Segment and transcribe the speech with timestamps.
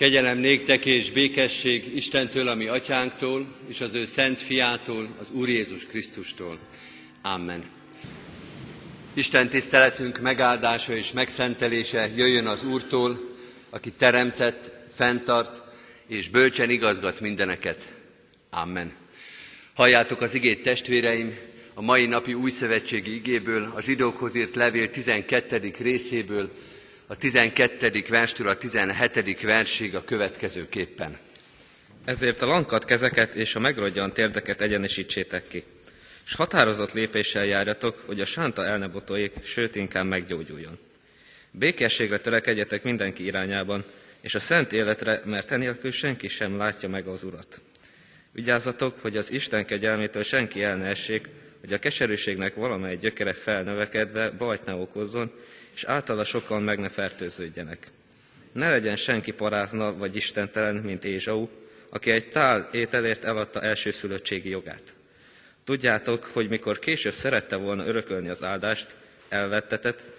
[0.00, 5.86] Kegyelem néktek és békesség Istentől, ami atyánktól, és az ő szent fiától, az Úr Jézus
[5.86, 6.58] Krisztustól.
[7.22, 7.64] Amen.
[9.14, 13.34] Isten tiszteletünk megáldása és megszentelése jöjjön az Úrtól,
[13.70, 15.62] aki teremtett, fenntart
[16.06, 17.88] és bölcsen igazgat mindeneket.
[18.50, 18.92] Amen.
[19.74, 21.38] Halljátok az igét testvéreim,
[21.74, 25.72] a mai napi új szövetségi igéből, a zsidókhoz írt levél 12.
[25.78, 26.50] részéből,
[27.10, 28.04] a 12.
[28.08, 29.40] verstől a 17.
[29.40, 31.18] versig a következőképpen.
[32.04, 35.64] Ezért a lankat kezeket és a megrodjan térdeket egyenesítsétek ki,
[36.26, 40.78] és határozott lépéssel járjatok, hogy a sánta el ne botoljék, sőt inkább meggyógyuljon.
[41.50, 43.84] Békességre törekedjetek mindenki irányában,
[44.20, 47.60] és a szent életre, mert enélkül senki sem látja meg az Urat.
[48.32, 51.28] Vigyázzatok, hogy az Isten kegyelmétől senki el ne essék,
[51.60, 55.32] hogy a keserűségnek valamely gyökere felnövekedve bajt ne okozzon,
[55.74, 57.90] és általa sokan meg ne fertőződjenek.
[58.52, 61.48] Ne legyen senki parázna vagy istentelen, mint Ézsau,
[61.90, 64.94] aki egy tál ételért eladta elsőszülöttségi jogát.
[65.64, 68.96] Tudjátok, hogy mikor később szerette volna örökölni az áldást,
[69.28, 70.12] elvettetett,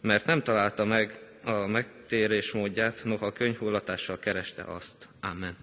[0.00, 5.08] mert nem találta meg a megtérés módját, noha könyhullatással kereste azt.
[5.20, 5.56] Amen.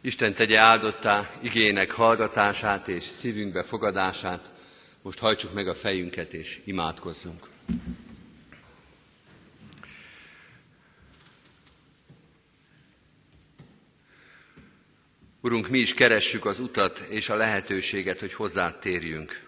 [0.00, 4.50] Isten tegye áldottá igének hallgatását és szívünkbe fogadását.
[5.02, 7.49] Most hajtsuk meg a fejünket és imádkozzunk.
[15.42, 19.42] Urunk, mi is keressük az utat és a lehetőséget, hogy hozzá térjünk.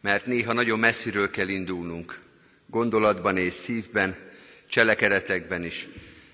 [0.00, 2.18] Mert néha nagyon messziről kell indulnunk,
[2.66, 4.16] gondolatban és szívben,
[4.68, 5.86] cselekedetekben is.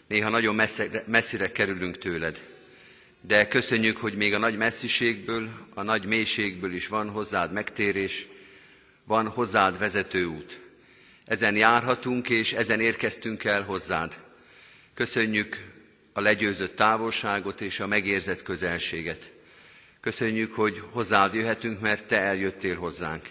[0.06, 2.42] Néha nagyon messzire, messzire kerülünk tőled.
[3.20, 8.26] De köszönjük, hogy még a nagy messziségből, a nagy mélységből is van hozzád megtérés,
[9.04, 10.60] van hozzád vezető út.
[11.28, 14.18] Ezen járhatunk, és ezen érkeztünk el hozzád.
[14.94, 15.64] Köszönjük
[16.12, 19.32] a legyőzött távolságot és a megérzett közelséget.
[20.00, 23.28] Köszönjük, hogy hozzád jöhetünk, mert Te eljöttél hozzánk.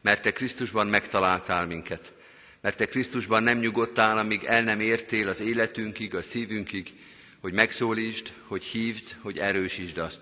[0.00, 2.12] Mert Te Krisztusban megtaláltál minket.
[2.60, 6.92] Mert Te Krisztusban nem nyugodtál, amíg el nem értél az életünkig, a szívünkig,
[7.40, 10.20] hogy megszólítsd, hogy hívd, hogy erősítsd azt.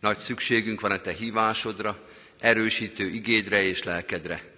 [0.00, 2.08] Nagy szükségünk van a Te hívásodra,
[2.38, 4.49] erősítő igédre és lelkedre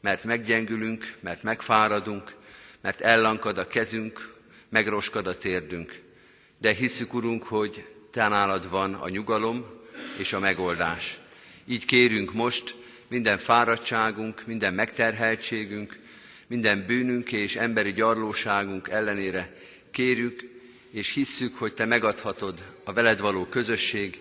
[0.00, 2.34] mert meggyengülünk, mert megfáradunk,
[2.80, 4.34] mert ellankad a kezünk,
[4.68, 6.00] megroskad a térdünk.
[6.58, 9.66] De hiszük, Urunk, hogy Te nálad van a nyugalom
[10.18, 11.18] és a megoldás.
[11.66, 12.74] Így kérünk most
[13.08, 15.98] minden fáradtságunk, minden megterheltségünk,
[16.46, 19.54] minden bűnünk és emberi gyarlóságunk ellenére
[19.90, 20.40] kérjük,
[20.90, 24.20] és hisszük, hogy Te megadhatod a veled való közösség,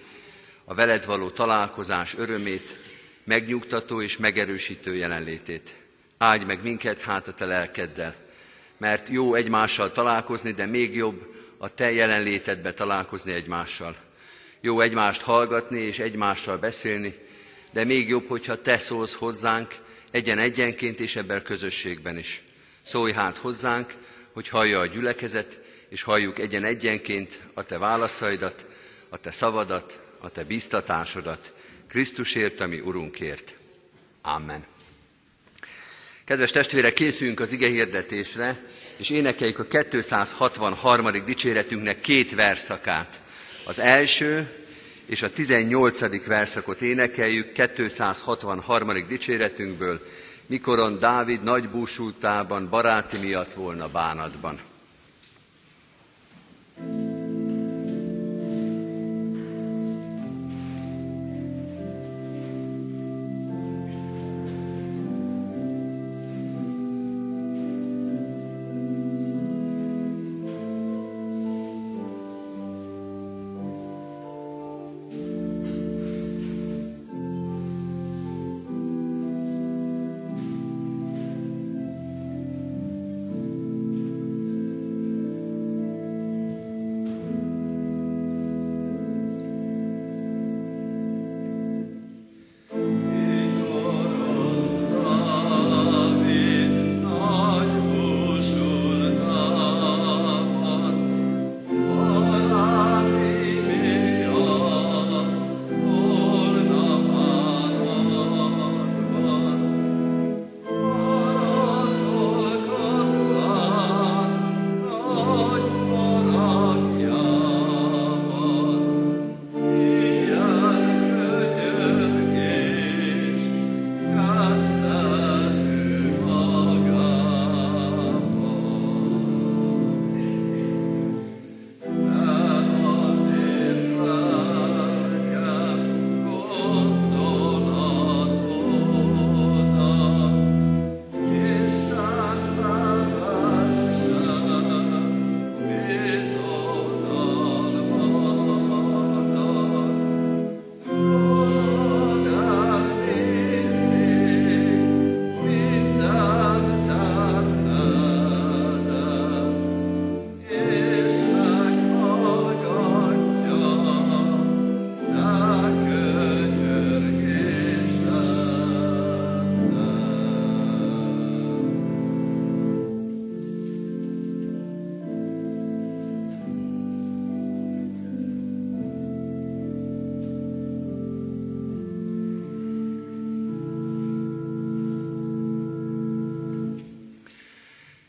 [0.66, 2.78] a veled való találkozás örömét,
[3.28, 5.76] megnyugtató és megerősítő jelenlétét.
[6.18, 8.16] Áldj meg minket hát a te lelkeddel,
[8.78, 13.96] mert jó egymással találkozni, de még jobb a te jelenlétedbe találkozni egymással.
[14.62, 17.16] Jó egymást hallgatni és egymással beszélni,
[17.72, 19.76] de még jobb, hogyha te szólsz hozzánk
[20.12, 22.44] egyen-egyenként és ebben közösségben is.
[22.82, 23.94] Szólj hát hozzánk,
[24.34, 25.60] hogy hallja a gyülekezet,
[25.90, 28.66] és halljuk egyen-egyenként a te válaszaidat,
[29.10, 31.54] a te szavadat, a te biztatásodat,
[31.90, 33.54] Krisztusért, ami Urunkért.
[34.22, 34.66] Amen.
[36.26, 38.60] Kedves testvérek, készülünk az ige hirdetésre,
[38.98, 41.24] és énekeljük a 263.
[41.26, 43.20] dicséretünknek két verszakát.
[43.66, 44.50] Az első
[45.06, 46.26] és a 18.
[46.26, 49.08] verszakot énekeljük 263.
[49.08, 50.02] dicséretünkből,
[50.46, 54.60] mikoron Dávid nagybúsultában baráti miatt volna bánatban.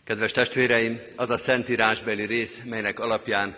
[0.08, 3.56] Kedves testvéreim, az a szentírásbeli rész, melynek alapján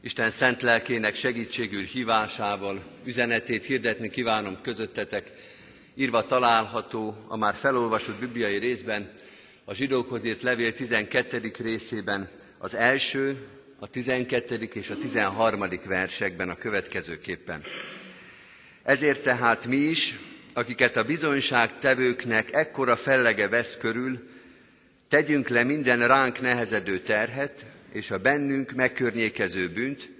[0.00, 5.32] Isten szent lelkének segítségül hívásával üzenetét hirdetni kívánom közöttetek,
[5.94, 9.12] írva található a már felolvasott bibliai részben,
[9.64, 11.50] a zsidókhoz írt levél 12.
[11.58, 12.28] részében,
[12.58, 13.36] az első,
[13.78, 14.68] a 12.
[14.74, 15.64] és a 13.
[15.86, 17.62] versekben a következőképpen.
[18.82, 20.18] Ezért tehát mi is,
[20.54, 24.32] akiket a bizonyság tevőknek ekkora fellege vesz körül,
[25.14, 30.10] tegyünk le minden ránk nehezedő terhet, és a bennünk megkörnyékező bűnt,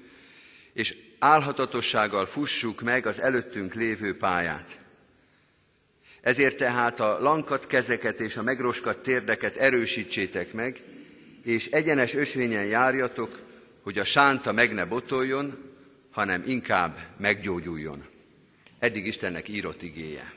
[0.72, 4.78] és álhatatossággal fussuk meg az előttünk lévő pályát.
[6.20, 10.82] Ezért tehát a lankat kezeket és a megroskat térdeket erősítsétek meg,
[11.42, 13.42] és egyenes ösvényen járjatok,
[13.82, 15.72] hogy a sánta meg ne botoljon,
[16.10, 18.04] hanem inkább meggyógyuljon.
[18.78, 20.32] Eddig Istennek írott igéje.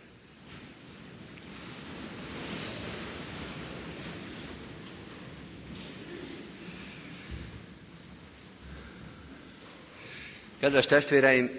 [10.68, 11.50] Kedves testvéreim,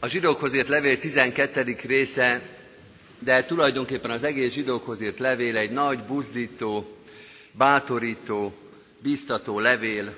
[0.00, 1.76] a zsidókhoz írt levél 12.
[1.86, 2.42] része,
[3.18, 6.96] de tulajdonképpen az egész zsidókhoz írt levél egy nagy, buzdító,
[7.52, 8.54] bátorító,
[9.02, 10.14] bíztató levél,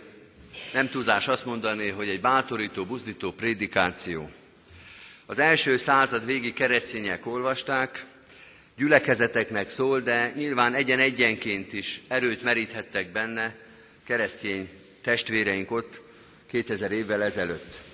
[0.72, 4.30] nem túlzás azt mondani, hogy egy bátorító, buzdító prédikáció.
[5.26, 8.04] Az első század végi keresztények olvasták,
[8.76, 13.54] gyülekezeteknek szól, de nyilván egyen-egyenként is erőt meríthettek benne
[14.04, 14.68] keresztény
[15.02, 16.00] testvéreink ott
[16.46, 17.86] 2000 évvel ezelőtt.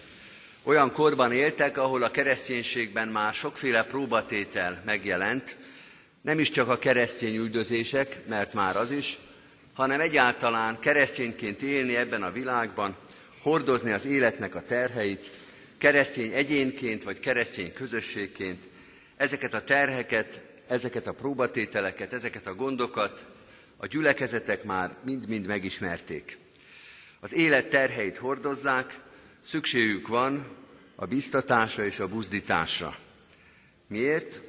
[0.66, 5.56] Olyan korban éltek, ahol a kereszténységben már sokféle próbatétel megjelent,
[6.22, 9.18] nem is csak a keresztény üldözések, mert már az is,
[9.74, 12.96] hanem egyáltalán keresztényként élni ebben a világban,
[13.42, 15.30] hordozni az életnek a terheit,
[15.78, 18.64] keresztény egyénként vagy keresztény közösségként,
[19.16, 23.24] ezeket a terheket, ezeket a próbatételeket, ezeket a gondokat
[23.76, 26.38] a gyülekezetek már mind-mind megismerték.
[27.20, 29.02] Az élet terheit hordozzák,
[29.44, 30.46] szükségük van
[30.94, 32.98] a biztatásra és a buzdításra.
[33.86, 34.40] Miért?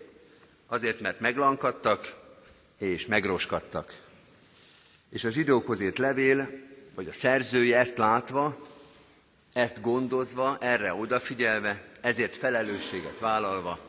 [0.67, 2.15] Azért, mert meglankadtak
[2.77, 3.99] és megroskadtak.
[5.09, 6.49] És a zsidókhoz írt levél,
[6.95, 8.67] vagy a szerzője ezt látva,
[9.53, 13.79] ezt gondozva, erre odafigyelve, ezért felelősséget vállalva,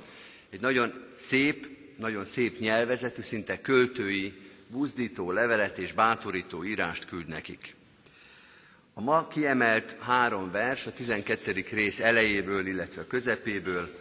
[0.50, 1.68] egy nagyon szép,
[1.98, 4.32] nagyon szép nyelvezetű, szinte költői,
[4.68, 7.75] buzdító levelet és bátorító írást küld nekik.
[8.98, 11.64] A ma kiemelt három vers a 12.
[11.70, 13.98] rész elejéből, illetve a közepéből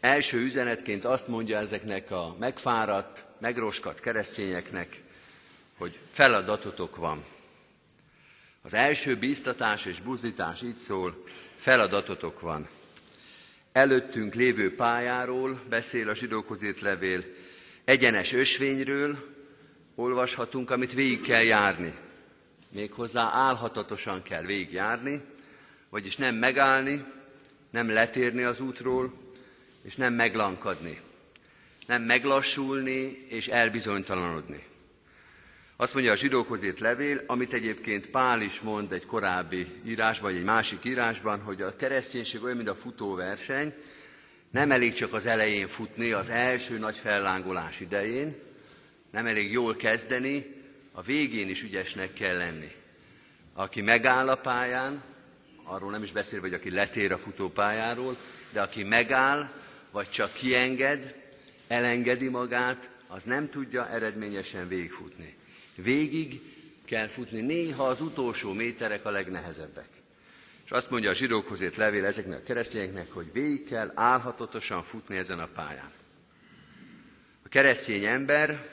[0.00, 5.00] első üzenetként azt mondja ezeknek a megfáradt, megroskat keresztényeknek,
[5.78, 7.24] hogy feladatotok van.
[8.62, 11.24] Az első bíztatás és buzdítás így szól,
[11.56, 12.68] feladatotok van.
[13.72, 17.24] Előttünk lévő pályáról beszél a zsidókhoz írt levél,
[17.84, 19.34] egyenes ösvényről
[19.94, 21.94] olvashatunk, amit végig kell járni.
[22.72, 25.20] Méghozzá álhatatosan kell végigjárni,
[25.90, 27.04] vagyis nem megállni,
[27.70, 29.12] nem letérni az útról,
[29.82, 31.00] és nem meglankadni.
[31.86, 34.64] Nem meglassulni és elbizonytalanodni.
[35.76, 40.38] Azt mondja a zsidókhoz írt levél, amit egyébként Pál is mond egy korábbi írásban, vagy
[40.40, 43.74] egy másik írásban, hogy a kereszténység olyan, mint a futóverseny,
[44.50, 48.34] nem elég csak az elején futni, az első nagy fellángolás idején,
[49.10, 50.61] nem elég jól kezdeni,
[50.92, 52.72] a végén is ügyesnek kell lenni.
[53.54, 55.02] Aki megáll a pályán,
[55.64, 58.16] arról nem is beszél, hogy aki letér a futópályáról,
[58.52, 59.50] de aki megáll,
[59.90, 61.14] vagy csak kienged,
[61.68, 65.36] elengedi magát, az nem tudja eredményesen végigfutni.
[65.74, 66.40] Végig
[66.84, 69.88] kell futni, néha az utolsó méterek a legnehezebbek.
[70.64, 75.16] És azt mondja a zsidókhoz ért levél ezeknek a keresztényeknek, hogy végig kell álhatatosan futni
[75.16, 75.90] ezen a pályán.
[77.44, 78.68] A keresztény ember,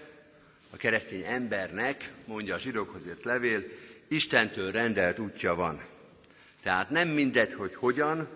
[0.69, 3.63] a keresztény embernek, mondja a zsidókhoz ért levél,
[4.07, 5.81] Istentől rendelt útja van.
[6.63, 8.27] Tehát nem mindegy, hogy hogyan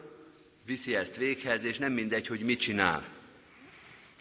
[0.65, 3.05] viszi ezt véghez, és nem mindegy, hogy mit csinál.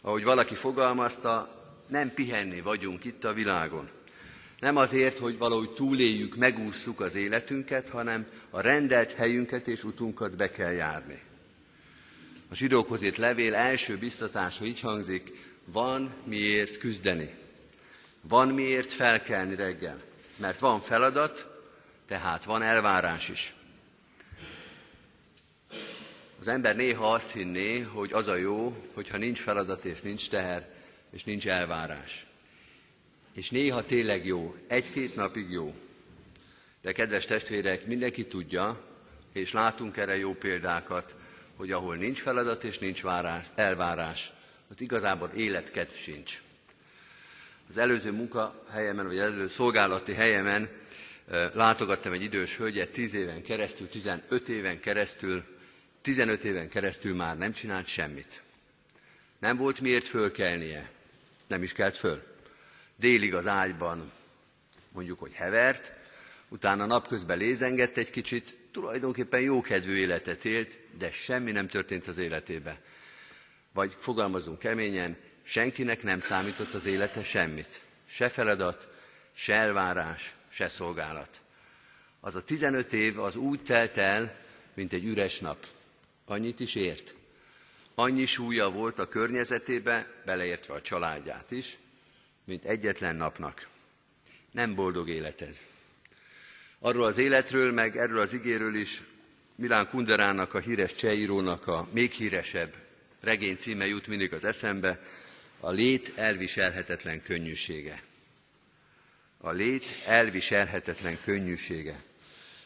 [0.00, 3.88] Ahogy valaki fogalmazta, nem pihenni vagyunk itt a világon.
[4.60, 10.50] Nem azért, hogy valahogy túléljük, megússzuk az életünket, hanem a rendelt helyünket és utunkat be
[10.50, 11.20] kell járni.
[12.48, 15.32] A zsidókhoz írt levél első biztatása így hangzik,
[15.64, 17.30] van miért küzdeni.
[18.22, 20.02] Van miért felkelni reggel.
[20.36, 21.46] Mert van feladat,
[22.06, 23.54] tehát van elvárás is.
[26.38, 30.68] Az ember néha azt hinné, hogy az a jó, hogyha nincs feladat és nincs teher,
[31.10, 32.26] és nincs elvárás
[33.32, 35.74] és néha tényleg jó, egy-két napig jó.
[36.80, 38.80] De kedves testvérek, mindenki tudja,
[39.32, 41.14] és látunk erre jó példákat,
[41.56, 44.32] hogy ahol nincs feladat és nincs várás, elvárás,
[44.70, 46.42] ott igazából életkedv sincs.
[47.68, 50.68] Az előző munkahelyemen, vagy előző szolgálati helyemen
[51.52, 55.44] látogattam egy idős hölgyet 10 éven keresztül, 15 éven keresztül,
[56.02, 58.42] 15 éven keresztül már nem csinált semmit.
[59.38, 60.90] Nem volt miért fölkelnie.
[61.46, 62.22] Nem is kelt föl.
[62.96, 64.12] Délig az ágyban
[64.92, 65.92] mondjuk, hogy hevert,
[66.48, 72.80] utána napközben lézengett egy kicsit, tulajdonképpen jókedvű életet élt, de semmi nem történt az életébe.
[73.72, 77.80] Vagy fogalmazunk keményen, senkinek nem számított az élete semmit.
[78.06, 78.88] Se feladat,
[79.34, 81.40] se elvárás, se szolgálat.
[82.20, 84.36] Az a 15 év az úgy telt el,
[84.74, 85.66] mint egy üres nap.
[86.24, 87.14] Annyit is ért.
[87.94, 91.78] Annyi súlya volt a környezetébe, beleértve a családját is,
[92.44, 93.68] mint egyetlen napnak.
[94.50, 95.62] Nem boldog élet ez.
[96.78, 99.02] Arról az életről, meg erről az igéről is
[99.54, 102.74] Milán Kunderának, a híres csehírónak a még híresebb
[103.22, 105.00] regény címe jut mindig az eszembe,
[105.64, 108.02] a lét elviselhetetlen könnyűsége.
[109.38, 112.02] A lét elviselhetetlen könnyűsége.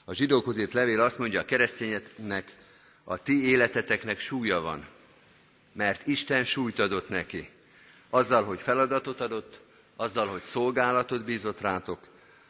[0.04, 2.56] A zsidókhoz írt levél azt mondja a keresztényeknek,
[3.04, 4.86] a ti életeteknek súlya van,
[5.72, 7.48] mert Isten súlyt adott neki.
[8.10, 9.60] Azzal, hogy feladatot adott,
[9.96, 12.08] azzal, hogy szolgálatot bízott rátok,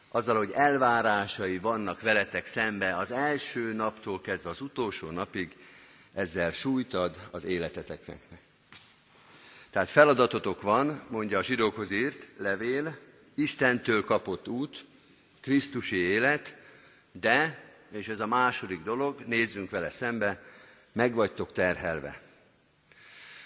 [0.09, 5.55] azzal, hogy elvárásai vannak veletek szembe az első naptól kezdve az utolsó napig,
[6.13, 8.19] ezzel súlyt ad az életeteknek.
[9.69, 12.97] Tehát feladatotok van, mondja a zsidókhoz írt levél,
[13.35, 14.85] Istentől kapott út,
[15.41, 16.55] Krisztusi élet,
[17.11, 20.43] de, és ez a második dolog, nézzünk vele szembe,
[20.91, 22.21] meg terhelve.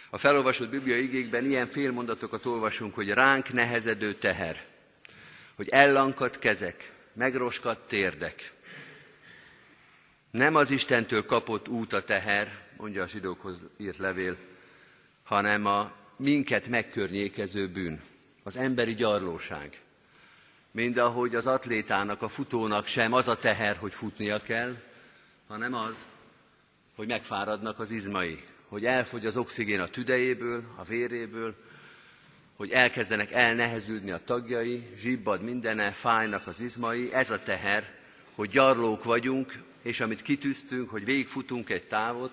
[0.09, 4.65] A felolvasott Biblia igékben ilyen félmondatokat olvasunk, hogy ránk nehezedő teher,
[5.55, 8.53] hogy ellankadt kezek, megroskadt térdek.
[10.31, 14.37] Nem az Istentől kapott út a teher, mondja a zsidókhoz írt levél,
[15.23, 18.01] hanem a minket megkörnyékező bűn,
[18.43, 19.79] az emberi gyarlóság.
[20.71, 24.75] Mind ahogy az atlétának, a futónak sem az a teher, hogy futnia kell,
[25.47, 26.07] hanem az,
[26.95, 31.55] hogy megfáradnak az izmai, hogy elfogy az oxigén a tüdejéből, a véréből,
[32.55, 37.89] hogy elkezdenek elneheződni a tagjai, zsibbad mindene, fájnak az izmai, ez a teher,
[38.35, 42.31] hogy gyarlók vagyunk, és amit kitűztünk, hogy végigfutunk egy távot,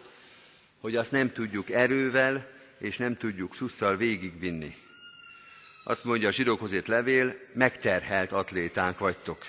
[0.81, 4.77] hogy azt nem tudjuk erővel, és nem tudjuk szusszal végigvinni.
[5.85, 9.47] Azt mondja a zsidókhoz levél, megterhelt atlétánk vagytok.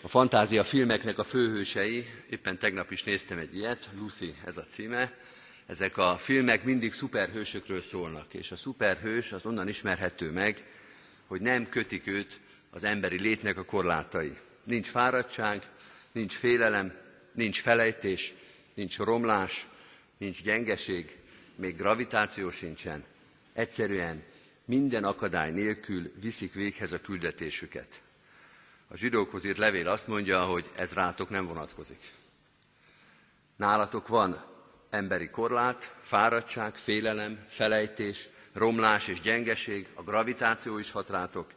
[0.00, 5.12] A fantázia filmeknek a főhősei, éppen tegnap is néztem egy ilyet, Lucy ez a címe,
[5.66, 10.64] ezek a filmek mindig szuperhősökről szólnak, és a szuperhős az onnan ismerhető meg,
[11.26, 14.36] hogy nem kötik őt az emberi létnek a korlátai.
[14.64, 15.68] Nincs fáradtság,
[16.12, 16.92] nincs félelem,
[17.32, 18.34] nincs felejtés,
[18.74, 19.66] nincs romlás,
[20.22, 21.16] nincs gyengeség,
[21.54, 23.04] még gravitáció sincsen.
[23.52, 24.22] Egyszerűen
[24.64, 28.02] minden akadály nélkül viszik véghez a küldetésüket.
[28.88, 32.12] A zsidókhoz írt levél azt mondja, hogy ez rátok nem vonatkozik.
[33.56, 34.44] Nálatok van
[34.90, 41.52] emberi korlát, fáradtság, félelem, felejtés, romlás és gyengeség, a gravitáció is hat rátok.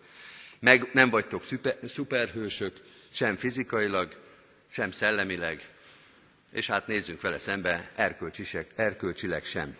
[0.59, 2.81] Meg nem vagytok szuper, szuperhősök,
[3.11, 4.21] sem fizikailag,
[4.69, 5.74] sem szellemileg,
[6.55, 7.91] és hát nézzünk vele szembe,
[8.75, 9.77] erkölcsileg sem.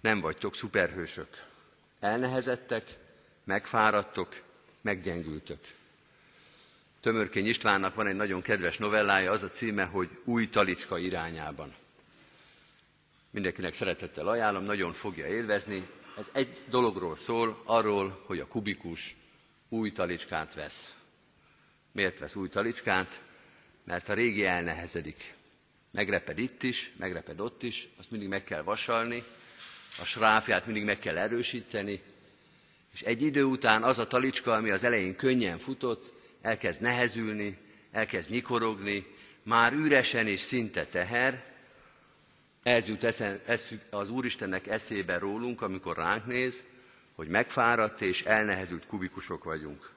[0.00, 1.44] Nem vagytok szuperhősök.
[2.00, 2.96] Elnehezettek,
[3.44, 4.42] megfáradtok,
[4.80, 5.58] meggyengültök.
[7.00, 11.74] Tömörkény Istvánnak van egy nagyon kedves novellája, az a címe, hogy Új talicska irányában.
[13.30, 15.88] Mindenkinek szeretettel ajánlom, nagyon fogja élvezni.
[16.18, 19.16] Ez egy dologról szól, arról, hogy a kubikus
[19.68, 20.94] új talicskát vesz.
[21.92, 23.20] Miért vesz új talicskát?
[23.84, 25.34] Mert a régi elnehezedik.
[25.90, 29.22] Megreped itt is, megreped ott is, azt mindig meg kell vasalni,
[30.00, 32.02] a sráfját mindig meg kell erősíteni,
[32.92, 37.58] és egy idő után az a talicska, ami az elején könnyen futott, elkezd nehezülni,
[37.92, 39.06] elkezd nyikorogni,
[39.42, 41.44] már üresen és szinte teher,
[42.62, 46.62] ez jut eszen, ez az Úristennek eszébe rólunk, amikor ránk néz,
[47.14, 49.90] hogy megfáradt és elnehezült kubikusok vagyunk.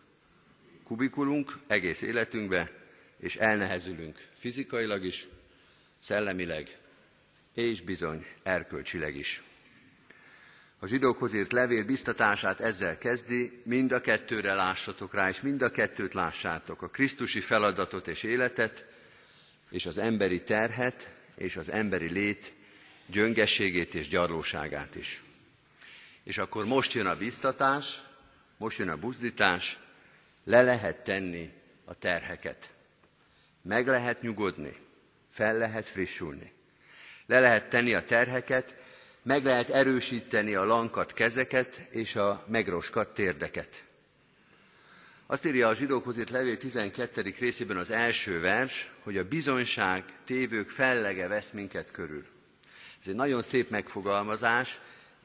[0.84, 2.72] Kubikulunk egész életünkbe,
[3.24, 5.28] és elnehezülünk fizikailag is,
[6.02, 6.78] szellemileg,
[7.54, 9.44] és bizony erkölcsileg is.
[10.80, 15.70] A zsidókhoz írt levél biztatását ezzel kezdi, mind a kettőre lássatok rá, és mind a
[15.70, 18.86] kettőt lássátok, a Krisztusi feladatot és életet,
[19.70, 22.54] és az emberi terhet, és az emberi lét
[23.06, 25.24] gyöngességét és gyarlóságát is.
[26.24, 28.04] És akkor most jön a biztatás,
[28.58, 29.80] most jön a buzdítás,
[30.44, 31.54] le lehet tenni
[31.86, 32.73] a terheket.
[33.64, 34.76] Meg lehet nyugodni,
[35.32, 36.52] fel lehet frissülni.
[37.26, 38.76] Le lehet tenni a terheket,
[39.22, 43.84] meg lehet erősíteni a lankat kezeket és a megroskat térdeket.
[45.26, 47.34] Azt írja a zsidókhoz írt levél 12.
[47.40, 52.26] részében az első vers, hogy a bizonyság tévők fellege vesz minket körül.
[53.02, 54.80] Ez egy nagyon szép megfogalmazás,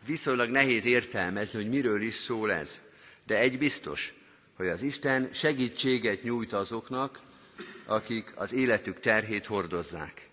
[0.06, 2.80] viszonylag nehéz értelmezni, hogy miről is szól ez.
[3.26, 4.14] De egy biztos,
[4.56, 7.20] hogy az Isten segítséget nyújt azoknak,
[7.86, 10.28] akik az életük terhét hordozzák.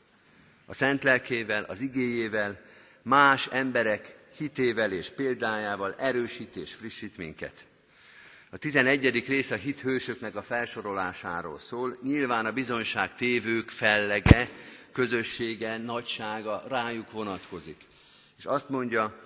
[0.65, 2.61] A szent lelkével, az igéjével,
[3.01, 7.65] más emberek hitével és példájával erősít és frissít minket.
[8.49, 9.25] A 11.
[9.27, 11.97] rész a hithősöknek a felsorolásáról szól.
[12.03, 14.49] Nyilván a bizonyság tévők fellege,
[14.91, 17.81] közössége, nagysága rájuk vonatkozik.
[18.37, 19.19] És azt mondja,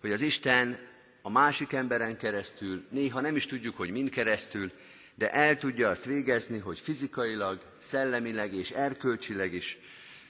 [0.00, 0.78] hogy az Isten
[1.22, 4.70] a másik emberen keresztül, néha nem is tudjuk, hogy mind keresztül,
[5.14, 9.78] de el tudja azt végezni, hogy fizikailag, szellemileg és erkölcsileg is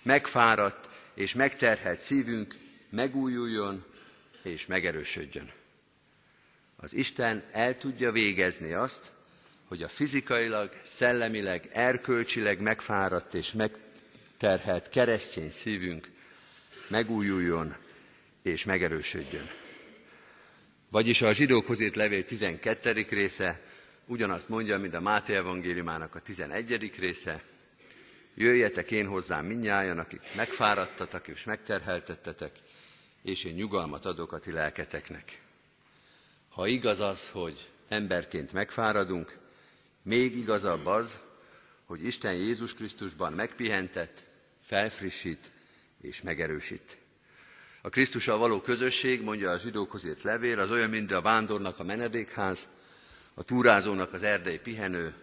[0.02, 2.56] megfáradt és megterhelt szívünk
[2.90, 3.84] megújuljon
[4.42, 5.50] és megerősödjön.
[6.76, 9.12] Az Isten el tudja végezni azt,
[9.68, 16.08] hogy a fizikailag, szellemileg, erkölcsileg megfáradt és megterhelt keresztény szívünk
[16.88, 17.76] megújuljon
[18.42, 19.50] és megerősödjön.
[20.90, 23.06] Vagyis a zsidókhoz írt levél 12.
[23.10, 23.60] része
[24.06, 26.92] ugyanazt mondja, mint a Máté evangéliumának a 11.
[26.98, 27.42] része.
[28.34, 32.52] Jöjjetek én hozzám minnyájan, akik megfáradtatok és megterheltettetek,
[33.22, 35.40] és én nyugalmat adok a ti lelketeknek.
[36.48, 39.38] Ha igaz az, hogy emberként megfáradunk,
[40.02, 41.18] még igazabb az,
[41.84, 44.24] hogy Isten Jézus Krisztusban megpihentett,
[44.62, 45.50] felfrissít
[46.00, 46.98] és megerősít.
[47.82, 51.84] A Krisztussal való közösség, mondja a zsidókhoz írt levél, az olyan, mint a vándornak a
[51.84, 52.68] menedékház,
[53.34, 55.14] a túrázónak az erdei pihenő,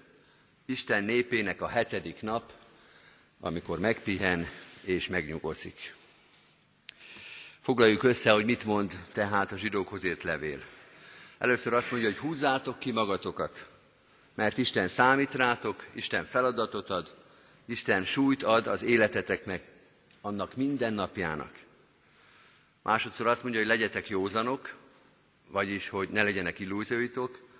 [0.66, 2.54] Isten népének a hetedik nap,
[3.40, 4.48] amikor megpihen
[4.82, 5.96] és megnyugozik.
[7.62, 10.64] Foglaljuk össze, hogy mit mond tehát a zsidókhoz írt levél.
[11.38, 13.66] Először azt mondja, hogy húzzátok ki magatokat,
[14.36, 17.14] mert Isten számít rátok, Isten feladatot ad,
[17.66, 19.64] Isten súlyt ad az életeteknek,
[20.22, 21.52] annak minden napjának.
[22.82, 24.76] Másodszor azt mondja, hogy legyetek józanok,
[25.48, 27.51] vagyis, hogy ne legyenek illúzióitok,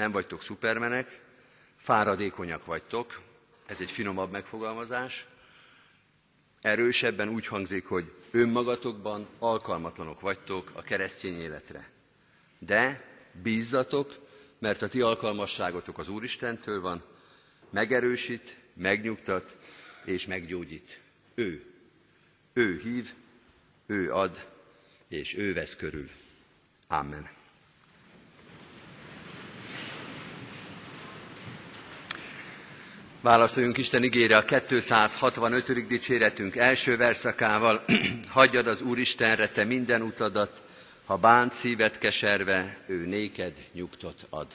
[0.00, 1.20] nem vagytok szupermenek,
[1.76, 3.20] fáradékonyak vagytok,
[3.66, 5.26] ez egy finomabb megfogalmazás.
[6.60, 11.90] Erősebben úgy hangzik, hogy önmagatokban alkalmatlanok vagytok a keresztény életre.
[12.58, 13.04] De
[13.42, 14.18] bízzatok,
[14.58, 17.02] mert a ti alkalmasságotok az Úristentől van,
[17.70, 19.56] megerősít, megnyugtat
[20.04, 21.00] és meggyógyít.
[21.34, 21.64] Ő.
[22.52, 23.12] Ő hív,
[23.86, 24.46] ő ad,
[25.08, 26.10] és ő vesz körül.
[26.86, 27.39] Amen.
[33.22, 35.86] Válaszoljunk Isten igére a 265.
[35.86, 37.84] dicséretünk első verszakával.
[38.28, 40.62] Hagyjad az Úristenre te minden utadat,
[41.04, 44.46] ha bánt szíved keserve, ő néked nyugtot ad.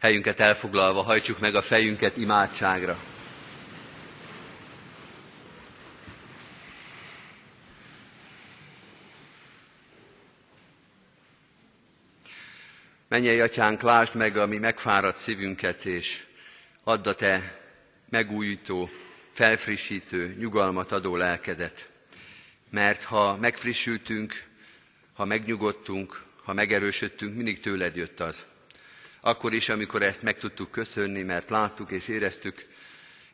[0.00, 2.98] Helyünket elfoglalva hajtsuk meg a fejünket imádságra.
[13.08, 16.26] Menjél, atyánk, lásd meg a mi megfáradt szívünket, és
[16.84, 17.58] add a te
[18.08, 18.88] megújító,
[19.32, 21.88] felfrissítő, nyugalmat adó lelkedet.
[22.70, 24.44] Mert ha megfrissültünk,
[25.12, 28.46] ha megnyugodtunk, ha megerősödtünk, mindig tőled jött az.
[29.20, 32.66] Akkor is, amikor ezt meg tudtuk köszönni, mert láttuk és éreztük,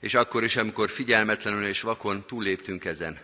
[0.01, 3.21] és akkor is, amikor figyelmetlenül és vakon túlléptünk ezen.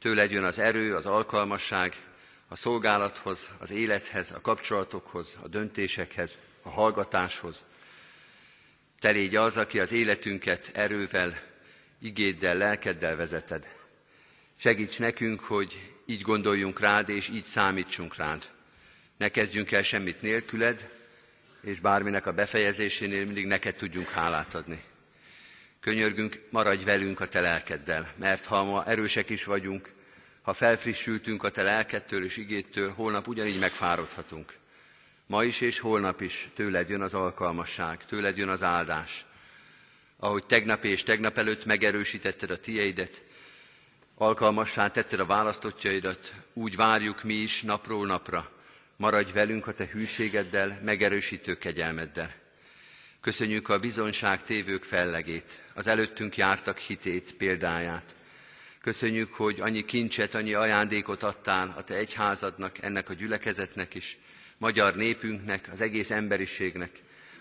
[0.00, 2.02] Tőled jön az erő, az alkalmasság,
[2.48, 7.64] a szolgálathoz, az élethez, a kapcsolatokhoz, a döntésekhez, a hallgatáshoz.
[9.00, 11.40] Te légy az, aki az életünket erővel,
[12.00, 13.74] igéddel, lelkeddel vezeted.
[14.58, 18.50] Segíts nekünk, hogy így gondoljunk rád, és így számítsunk rád.
[19.16, 20.93] Ne kezdjünk el semmit nélküled,
[21.64, 24.82] és bárminek a befejezésénél mindig neked tudjunk hálát adni.
[25.80, 29.92] Könyörgünk, maradj velünk a te lelkeddel, mert ha ma erősek is vagyunk,
[30.42, 34.54] ha felfrissültünk a te lelkettől és igéttől, holnap ugyanígy megfáradhatunk.
[35.26, 39.26] Ma is és holnap is tőled jön az alkalmasság, tőled jön az áldás.
[40.16, 43.22] Ahogy tegnap és tegnap előtt megerősítetted a tieidet,
[44.14, 48.50] alkalmassá tetted a választottjaidat, úgy várjuk mi is napról napra.
[48.96, 52.34] Maradj velünk a te hűségeddel, megerősítő kegyelmeddel.
[53.20, 58.14] Köszönjük a bizonyság tévők fellegét, az előttünk jártak hitét, példáját.
[58.80, 64.18] Köszönjük, hogy annyi kincset, annyi ajándékot adtál a te egyházadnak, ennek a gyülekezetnek is,
[64.58, 66.90] magyar népünknek, az egész emberiségnek,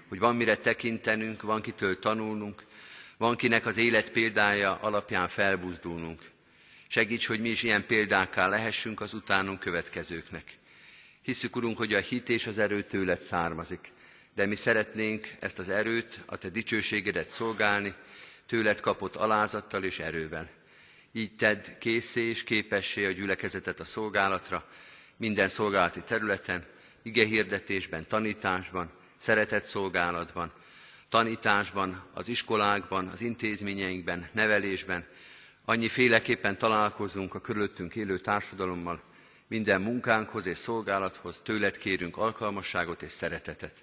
[0.08, 2.64] hogy van mire tekintenünk, van kitől tanulnunk,
[3.18, 6.22] van kinek az élet példája alapján felbuzdulnunk.
[6.88, 10.58] Segíts, hogy mi is ilyen példákká lehessünk az utánunk következőknek.
[11.24, 13.92] Hiszük, Urunk, hogy a hit és az erő tőled származik,
[14.36, 17.94] de mi szeretnénk ezt az erőt, a Te dicsőségedet szolgálni,
[18.46, 20.50] tőled kapott alázattal és erővel.
[21.12, 24.68] Így tedd készé és képessé a gyülekezetet a szolgálatra,
[25.18, 26.66] minden szolgálati területen,
[27.02, 30.52] igehirdetésben, tanításban, szeretett szolgálatban,
[31.10, 35.06] tanításban, az iskolákban, az intézményeinkben, nevelésben,
[35.66, 39.02] annyi féleképpen találkozunk a körülöttünk élő társadalommal,
[39.54, 43.74] minden munkánkhoz és szolgálathoz tőled kérünk alkalmasságot és szeretetet.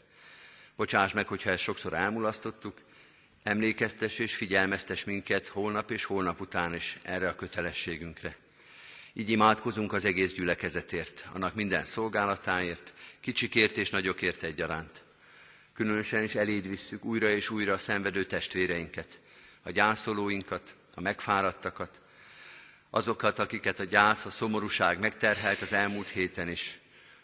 [0.76, 2.78] Bocsáss meg, hogyha ezt sokszor elmulasztottuk,
[3.42, 8.37] emlékeztes és figyelmeztes minket holnap és holnap után is erre a kötelességünkre.
[9.12, 15.02] Így imádkozunk az egész gyülekezetért, annak minden szolgálatáért, kicsikért és nagyokért egyaránt.
[15.74, 19.20] Különösen is eléd visszük újra és újra a szenvedő testvéreinket,
[19.62, 22.00] a gyászolóinkat, a megfáradtakat,
[22.90, 26.79] azokat, akiket a gyász, a szomorúság megterhelt az elmúlt héten is.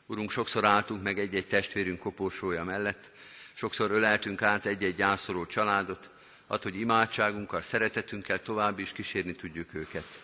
[0.06, 3.10] Urunk, sokszor álltunk meg egy-egy testvérünk kopósója mellett,
[3.54, 6.10] sokszor öleltünk át egy-egy gyászoló családot,
[6.46, 10.20] ad, hogy imádságunkkal, szeretetünkkel tovább is kísérni tudjuk őket.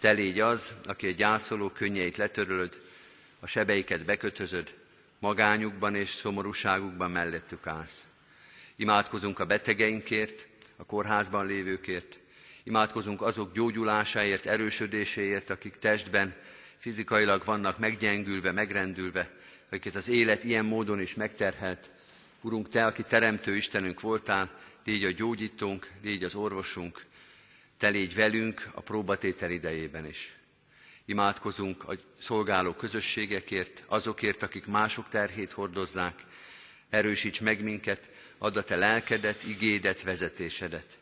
[0.00, 2.80] Te légy az, aki a gyászoló könnyeit letörölöd,
[3.40, 4.74] a sebeiket bekötözöd,
[5.18, 8.04] magányukban és szomorúságukban mellettük állsz.
[8.76, 12.18] Imádkozunk a betegeinkért, a kórházban lévőkért,
[12.66, 16.34] Imádkozunk azok gyógyulásáért, erősödéséért, akik testben,
[16.78, 19.30] fizikailag vannak meggyengülve, megrendülve,
[19.68, 21.90] akiket az élet ilyen módon is megterhelt.
[22.40, 24.50] Urunk, Te, aki teremtő Istenünk voltál,
[24.84, 27.04] légy a gyógyítónk, légy az orvosunk,
[27.78, 30.36] Te légy velünk a próbatétel idejében is.
[31.04, 36.24] Imádkozunk a szolgáló közösségekért, azokért, akik mások terhét hordozzák.
[36.90, 40.98] Erősíts meg minket, add a Te lelkedet, igédet, vezetésedet.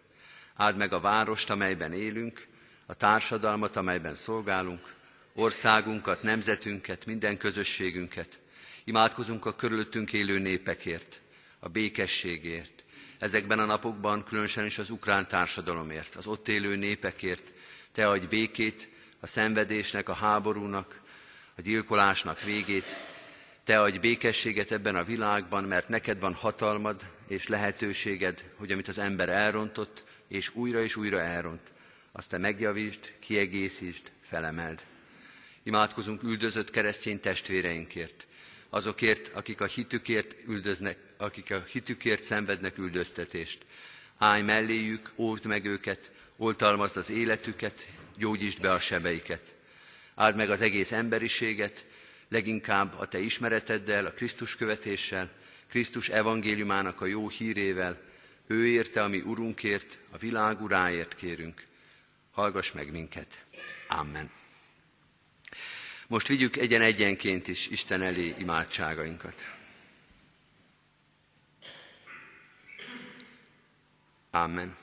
[0.57, 2.47] Áld meg a várost, amelyben élünk,
[2.87, 4.95] a társadalmat, amelyben szolgálunk,
[5.35, 8.41] országunkat, nemzetünket, minden közösségünket.
[8.85, 11.21] Imádkozunk a körülöttünk élő népekért,
[11.59, 12.85] a békességért.
[13.19, 17.53] Ezekben a napokban különösen is az ukrán társadalomért, az ott élő népekért.
[17.93, 18.89] Te adj békét
[19.21, 21.01] a szenvedésnek, a háborúnak,
[21.57, 22.85] a gyilkolásnak végét.
[23.65, 28.99] Te adj békességet ebben a világban, mert neked van hatalmad és lehetőséged, hogy amit az
[28.99, 31.73] ember elrontott, és újra és újra elront.
[32.13, 34.83] Azt te megjavítsd, kiegészítsd, felemeld.
[35.63, 38.27] Imádkozunk üldözött keresztény testvéreinkért,
[38.69, 43.65] azokért, akik a hitükért üldöznek, akik a hitükért szenvednek üldöztetést.
[44.19, 49.55] Állj melléjük, óvd meg őket, oltalmazd az életüket, gyógyítsd be a sebeiket.
[50.15, 51.85] Áld meg az egész emberiséget,
[52.29, 55.31] leginkább a te ismereteddel, a Krisztus követéssel,
[55.69, 58.01] Krisztus evangéliumának a jó hírével,
[58.47, 61.67] ő érte, ami Urunkért, a világ uráért kérünk.
[62.33, 63.45] Hallgass meg minket.
[63.89, 64.31] Amen.
[66.07, 69.49] Most vigyük egyen-egyenként is Isten elé imádságainkat.
[74.31, 74.77] Amen.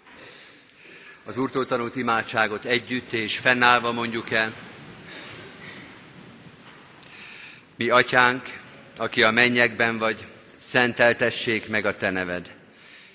[1.25, 4.53] Az Úrtól tanult imádságot együtt és fennállva mondjuk el.
[7.75, 8.59] Mi atyánk,
[8.97, 12.60] aki a mennyekben vagy, szenteltessék meg a te neved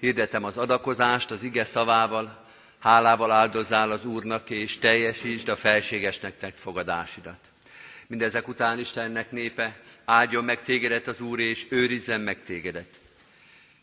[0.00, 2.46] Hirdetem az adakozást az ige szavával,
[2.78, 7.38] hálával áldozzál az Úrnak, és teljesítsd a felségesnek tett fogadásidat.
[8.06, 12.88] Mindezek után Istennek népe, áldjon meg tégedet az Úr, és őrizzen meg tégedet.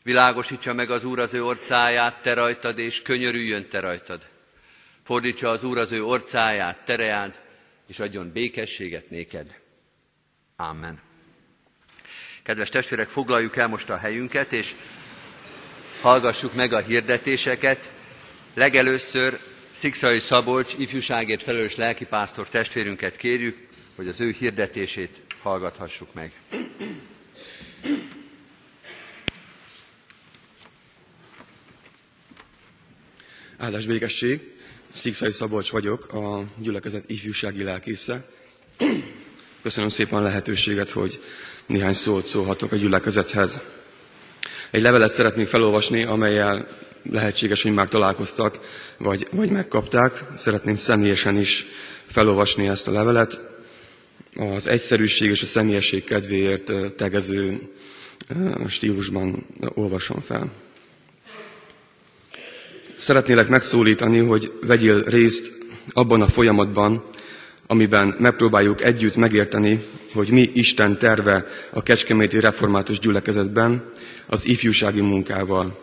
[0.04, 4.28] Világosítsa meg az Úr az ő orcáját, te rajtad, és könyörüljön te rajtad.
[5.04, 7.40] Fordítsa az Úr az ő orcáját, tereáld,
[7.88, 9.56] és adjon békességet néked.
[10.56, 11.00] Amen.
[12.44, 14.76] Kedves testvérek, foglaljuk el most a helyünket, és
[16.02, 17.92] hallgassuk meg a hirdetéseket.
[18.54, 19.40] Legelőször
[19.72, 23.58] Szikszai Szabolcs ifjúságért felelős lelkipásztor testvérünket kérjük,
[23.96, 26.32] hogy az ő hirdetését hallgathassuk meg.
[33.58, 34.56] Áldás békesség!
[34.88, 38.26] Szikszai Szabolcs vagyok, a gyülekezet ifjúsági lelkésze.
[39.62, 41.24] Köszönöm szépen a lehetőséget, hogy
[41.66, 43.60] néhány szót szólhatok a gyülekezethez.
[44.72, 46.68] Egy levelet szeretnék felolvasni, amelyel
[47.12, 48.60] lehetséges, hogy már találkoztak,
[48.98, 50.24] vagy, vagy megkapták.
[50.36, 51.66] Szeretném személyesen is
[52.06, 53.42] felolvasni ezt a levelet.
[54.36, 57.62] Az egyszerűség és a személyesség kedvéért tegező
[58.68, 60.52] stílusban olvasom fel.
[62.98, 65.52] Szeretnélek megszólítani, hogy vegyél részt
[65.94, 67.04] abban a folyamatban,
[67.68, 73.92] amiben megpróbáljuk együtt megérteni, hogy mi Isten terve a Kecskeméti Református Gyülekezetben
[74.28, 75.78] az ifjúsági munkával.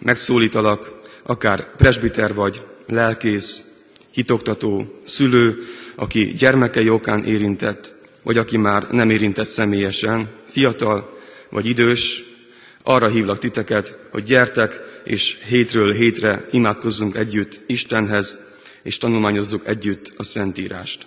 [0.00, 3.62] Megszólítalak, akár presbiter vagy, lelkész,
[4.12, 5.62] hitoktató, szülő,
[5.94, 11.18] aki gyermekei okán érintett, vagy aki már nem érintett személyesen, fiatal
[11.50, 12.22] vagy idős,
[12.82, 18.38] arra hívlak titeket, hogy gyertek, és hétről hétre imádkozzunk együtt Istenhez,
[18.82, 21.06] és tanulmányozzuk együtt a Szentírást.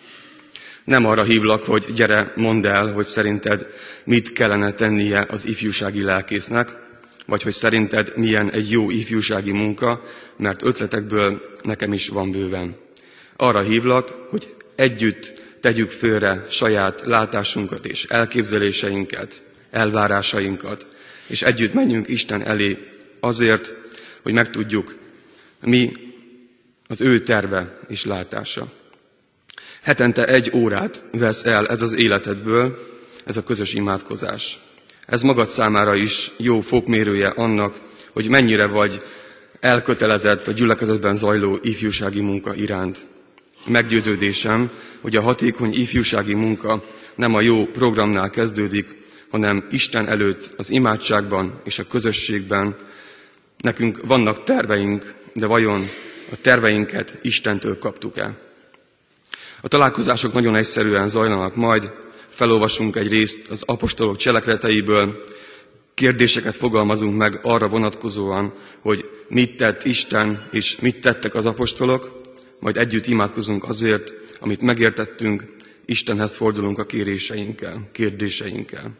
[0.83, 3.67] Nem arra hívlak, hogy gyere, mondd el, hogy szerinted
[4.03, 6.81] mit kellene tennie az ifjúsági lelkésznek,
[7.25, 10.03] vagy hogy szerinted milyen egy jó ifjúsági munka,
[10.37, 12.75] mert ötletekből nekem is van bőven.
[13.35, 20.87] Arra hívlak, hogy együtt tegyük félre saját látásunkat és elképzeléseinket, elvárásainkat,
[21.27, 22.77] és együtt menjünk Isten elé
[23.19, 23.75] azért,
[24.23, 24.95] hogy megtudjuk,
[25.61, 25.91] mi
[26.93, 28.67] az ő terve és látása.
[29.83, 32.77] Hetente egy órát vesz el ez az életedből,
[33.25, 34.59] ez a közös imádkozás.
[35.05, 37.79] Ez magad számára is jó fokmérője annak,
[38.11, 39.01] hogy mennyire vagy
[39.59, 43.05] elkötelezett a gyülekezetben zajló ifjúsági munka iránt.
[43.65, 44.69] Meggyőződésem,
[45.01, 46.83] hogy a hatékony ifjúsági munka
[47.15, 48.97] nem a jó programnál kezdődik,
[49.29, 52.75] hanem Isten előtt az imádságban és a közösségben.
[53.57, 55.89] Nekünk vannak terveink, de vajon
[56.31, 58.37] a terveinket Istentől kaptuk el?
[59.61, 61.91] A találkozások nagyon egyszerűen zajlanak majd,
[62.27, 65.23] felolvasunk egy részt az apostolok cselekedeteiből,
[65.93, 72.21] kérdéseket fogalmazunk meg arra vonatkozóan, hogy mit tett Isten és mit tettek az apostolok,
[72.59, 75.43] majd együtt imádkozunk azért, amit megértettünk,
[75.85, 78.91] Istenhez fordulunk a kéréseinkkel, kérdéseinkkel.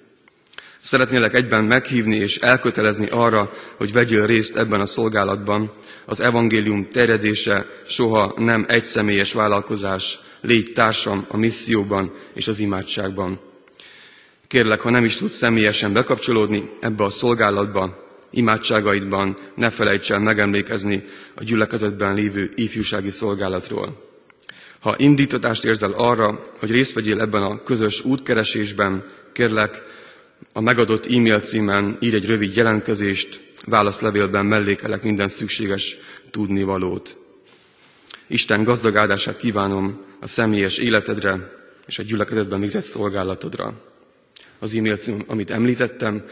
[0.85, 5.71] Szeretnélek egyben meghívni és elkötelezni arra, hogy vegyél részt ebben a szolgálatban.
[6.05, 13.39] Az evangélium terjedése soha nem egyszemélyes vállalkozás, légy társam a misszióban és az imádságban.
[14.47, 17.97] Kérlek, ha nem is tudsz személyesen bekapcsolódni ebbe a szolgálatba,
[18.31, 21.03] imádságaidban ne felejts el megemlékezni
[21.35, 24.01] a gyülekezetben lévő ifjúsági szolgálatról.
[24.79, 29.81] Ha indítatást érzel arra, hogy részt vegyél ebben a közös útkeresésben, kérlek,
[30.51, 35.95] a megadott e-mail címen ír egy rövid jelentkezést, válaszlevélben mellékelek minden szükséges
[36.31, 37.17] tudnivalót.
[38.27, 41.51] Isten gazdag áldását kívánom a személyes életedre
[41.87, 43.73] és a gyülekezetben végzett szolgálatodra.
[44.59, 46.23] Az e-mail cím, amit említettem,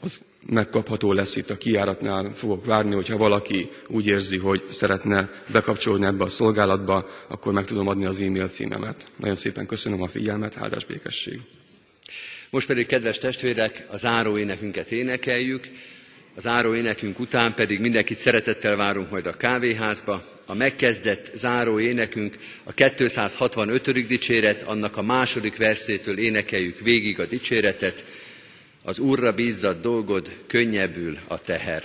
[0.00, 2.32] az megkapható lesz itt a kiáratnál.
[2.34, 7.88] Fogok várni, hogyha valaki úgy érzi, hogy szeretne bekapcsolódni ebbe a szolgálatba, akkor meg tudom
[7.88, 9.08] adni az e-mail címemet.
[9.16, 11.40] Nagyon szépen köszönöm a figyelmet, áldás békesség!
[12.50, 15.68] Most pedig, kedves testvérek, a záró énekünket énekeljük,
[16.34, 20.24] a záró énekünk után pedig mindenkit szeretettel várunk majd a kávéházba.
[20.46, 24.06] A megkezdett záró énekünk a 265.
[24.06, 28.04] dicséret, annak a második verszétől énekeljük végig a dicséretet.
[28.82, 31.82] Az Úrra bízzat dolgod, könnyebbül a teher.